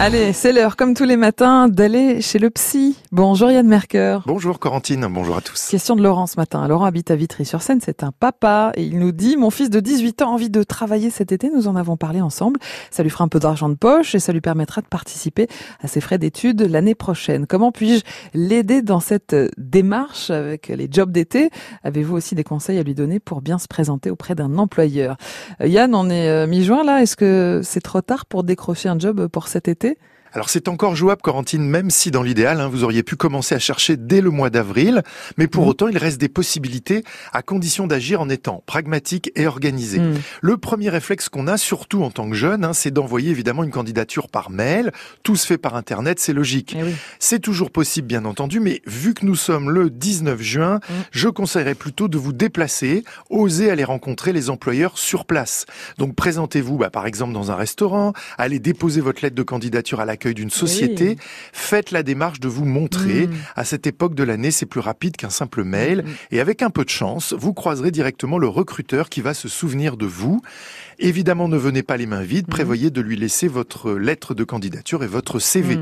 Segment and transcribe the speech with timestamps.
[0.00, 2.96] Allez, c'est l'heure, comme tous les matins, d'aller chez le psy.
[3.10, 4.20] Bonjour Yann Merker.
[4.26, 5.70] Bonjour Corentine, bonjour à tous.
[5.70, 6.68] Question de Laurent ce matin.
[6.68, 10.22] Laurent habite à Vitry-sur-Seine, c'est un papa et il nous dit mon fils de 18
[10.22, 12.60] ans a envie de travailler cet été, nous en avons parlé ensemble.
[12.92, 15.48] Ça lui fera un peu d'argent de poche et ça lui permettra de participer
[15.82, 17.48] à ses frais d'études l'année prochaine.
[17.48, 18.04] Comment puis-je
[18.34, 21.50] l'aider dans cette démarche avec les jobs d'été?
[21.82, 25.16] Avez-vous aussi des conseils à lui donner pour bien se présenter auprès d'un employeur?
[25.60, 28.98] Euh, Yann, on est euh, mi-juin là, est-ce que c'est trop tard pour décrocher un
[28.98, 29.87] job pour cet été?
[29.88, 29.98] société
[30.32, 33.58] alors c'est encore jouable, Corentine, même si dans l'idéal, hein, vous auriez pu commencer à
[33.58, 35.02] chercher dès le mois d'avril,
[35.36, 35.68] mais pour mmh.
[35.68, 39.98] autant, il reste des possibilités à condition d'agir en étant pragmatique et organisé.
[39.98, 40.14] Mmh.
[40.42, 43.70] Le premier réflexe qu'on a, surtout en tant que jeune, hein, c'est d'envoyer évidemment une
[43.70, 44.92] candidature par mail.
[45.22, 46.76] Tout se fait par Internet, c'est logique.
[46.78, 46.84] Eh
[47.18, 50.92] c'est toujours possible, bien entendu, mais vu que nous sommes le 19 juin, mmh.
[51.10, 55.66] je conseillerais plutôt de vous déplacer, oser aller rencontrer les employeurs sur place.
[55.96, 60.04] Donc présentez-vous, bah, par exemple, dans un restaurant, allez déposer votre lettre de candidature à
[60.04, 61.16] la d'une société,
[61.52, 63.26] faites la démarche de vous montrer.
[63.26, 63.34] Mm.
[63.54, 66.02] À cette époque de l'année, c'est plus rapide qu'un simple mail.
[66.02, 66.10] Mm.
[66.32, 69.96] Et avec un peu de chance, vous croiserez directement le recruteur qui va se souvenir
[69.96, 70.40] de vous.
[70.98, 72.48] Évidemment, ne venez pas les mains vides.
[72.48, 72.50] Mm.
[72.50, 75.78] Prévoyez de lui laisser votre lettre de candidature et votre CV.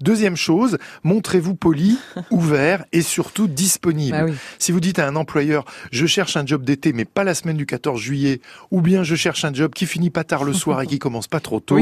[0.00, 1.98] Deuxième chose, montrez-vous poli,
[2.30, 4.26] ouvert et surtout disponible.
[4.26, 7.34] Bah si vous dites à un employeur, je cherche un job d'été, mais pas la
[7.34, 10.52] semaine du 14 juillet, ou bien je cherche un job qui finit pas tard le
[10.52, 11.80] soir et qui commence pas trop tôt,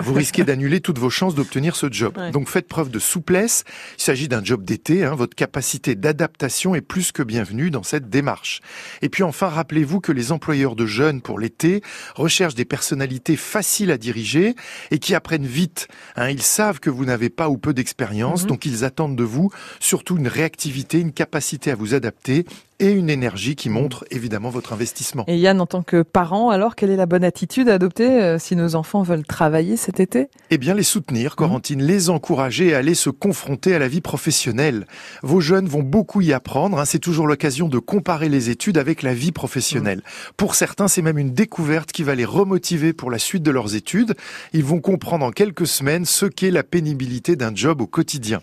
[0.00, 2.18] vous risquez d'annuler toutes vos chances de obtenir ce job.
[2.32, 3.64] Donc faites preuve de souplesse.
[3.98, 5.04] Il s'agit d'un job d'été.
[5.04, 5.14] Hein.
[5.14, 8.60] Votre capacité d'adaptation est plus que bienvenue dans cette démarche.
[9.02, 11.82] Et puis enfin, rappelez-vous que les employeurs de jeunes pour l'été
[12.24, 14.54] recherchent des personnalités faciles à diriger
[14.90, 15.88] et qui apprennent vite.
[16.16, 16.30] Hein.
[16.30, 18.48] Ils savent que vous n'avez pas ou peu d'expérience, mhm.
[18.48, 22.46] donc ils attendent de vous surtout une réactivité, une capacité à vous adapter
[22.84, 25.24] et une énergie qui montre évidemment votre investissement.
[25.26, 28.38] Et Yann, en tant que parent, alors quelle est la bonne attitude à adopter euh,
[28.38, 30.28] si nos enfants veulent travailler cet été?
[30.50, 31.86] Eh bien, les soutenir, Corentine, mmh.
[31.86, 34.86] les encourager à aller se confronter à la vie professionnelle.
[35.22, 36.78] Vos jeunes vont beaucoup y apprendre.
[36.78, 36.84] Hein.
[36.84, 40.00] c'est toujours l'occasion de comparer les études avec la vie professionnelle.
[40.00, 40.32] Mmh.
[40.36, 43.74] Pour certains, c'est même une découverte qui va les remotiver pour la suite de leurs
[43.76, 44.14] études.
[44.52, 48.42] Ils vont comprendre en quelques semaines ce qu'est la pénibilité d'un job au quotidien.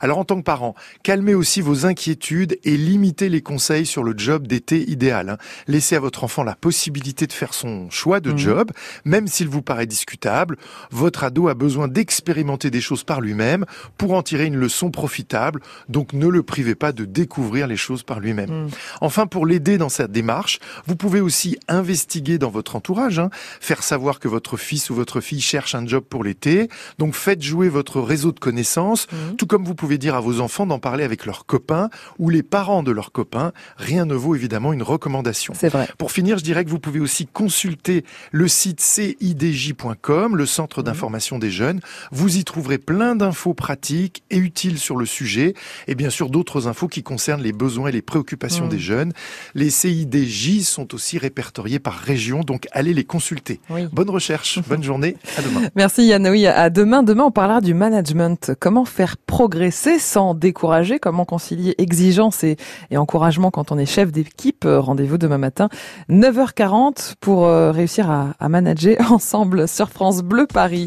[0.00, 4.14] Alors, en tant que parent, calmez aussi vos inquiétudes et limitez les conseils sur le
[4.16, 5.30] job d'été idéal.
[5.30, 5.38] Hein.
[5.66, 8.38] Laissez à votre enfant la possibilité de faire son choix de mmh.
[8.38, 8.70] job,
[9.04, 10.56] même s'il vous paraît discutable.
[10.90, 13.64] Votre ado a besoin d'expérimenter des choses par lui-même
[13.98, 15.60] pour en tirer une leçon profitable.
[15.88, 18.66] Donc ne le privez pas de découvrir les choses par lui-même.
[18.66, 18.70] Mmh.
[19.00, 23.30] Enfin, pour l'aider dans cette démarche, vous pouvez aussi investiguer dans votre entourage, hein.
[23.60, 26.68] faire savoir que votre fils ou votre fille cherche un job pour l'été.
[26.98, 29.36] Donc faites jouer votre réseau de connaissances, mmh.
[29.36, 32.42] tout comme vous pouvez dire à vos enfants d'en parler avec leurs copains ou les
[32.42, 35.54] parents de leurs copains rien ne vaut évidemment une recommandation.
[35.56, 35.88] C'est vrai.
[35.98, 40.84] Pour finir, je dirais que vous pouvez aussi consulter le site cidj.com, le centre mhm.
[40.84, 41.80] d'information des jeunes.
[42.10, 45.54] Vous y trouverez plein d'infos pratiques et utiles sur le sujet
[45.86, 48.70] et bien sûr d'autres infos qui concernent les besoins et les préoccupations mhm.
[48.70, 49.12] des jeunes.
[49.54, 53.60] Les CIDJ sont aussi répertoriés par région, donc allez les consulter.
[53.92, 55.68] Bonne recherche, bonne journée, à demain.
[55.74, 57.02] Merci Yann, oui, à demain.
[57.02, 58.52] Demain, on parlera du management.
[58.58, 60.98] Comment faire progresser sans décourager?
[60.98, 62.56] Comment concilier exigence et
[62.94, 64.64] encouragement quand on est chef d'équipe.
[64.64, 65.68] Euh, rendez-vous demain matin,
[66.10, 70.80] 9h40 pour euh, réussir à, à manager ensemble sur France Bleu Paris.